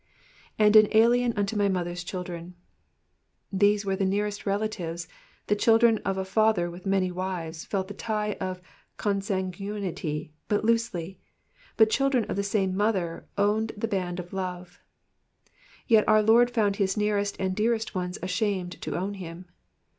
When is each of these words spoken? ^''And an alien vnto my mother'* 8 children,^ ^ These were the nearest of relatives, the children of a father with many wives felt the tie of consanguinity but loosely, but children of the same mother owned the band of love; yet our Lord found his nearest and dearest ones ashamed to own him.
^''And 0.59 0.75
an 0.75 0.87
alien 0.93 1.31
vnto 1.33 1.55
my 1.55 1.67
mother'* 1.69 1.91
8 1.91 1.97
children,^ 1.97 2.45
^ 2.53 2.53
These 3.53 3.85
were 3.85 3.95
the 3.95 4.03
nearest 4.03 4.39
of 4.39 4.45
relatives, 4.47 5.07
the 5.45 5.55
children 5.55 5.99
of 5.99 6.17
a 6.17 6.25
father 6.25 6.71
with 6.71 6.87
many 6.87 7.11
wives 7.11 7.65
felt 7.65 7.87
the 7.87 7.93
tie 7.93 8.33
of 8.41 8.63
consanguinity 8.97 10.31
but 10.47 10.65
loosely, 10.65 11.19
but 11.77 11.91
children 11.91 12.25
of 12.25 12.35
the 12.35 12.41
same 12.41 12.75
mother 12.75 13.27
owned 13.37 13.73
the 13.77 13.87
band 13.87 14.19
of 14.19 14.33
love; 14.33 14.79
yet 15.85 16.05
our 16.09 16.23
Lord 16.23 16.49
found 16.49 16.77
his 16.77 16.97
nearest 16.97 17.35
and 17.39 17.55
dearest 17.55 17.93
ones 17.93 18.17
ashamed 18.23 18.81
to 18.81 18.97
own 18.99 19.13
him. 19.13 19.45